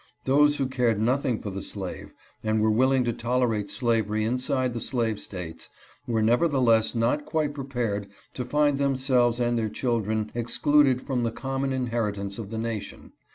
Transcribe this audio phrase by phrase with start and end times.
[0.25, 2.11] Those who cared nothing for the slave,
[2.43, 5.69] and were willing to tolerate slavery inside the slave States,
[6.07, 11.21] were neverthe less not quite prepared to find themselves and their chil dren excluded from
[11.21, 13.13] the common inheritance of the nation.